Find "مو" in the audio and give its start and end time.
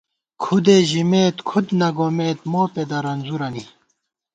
2.51-2.63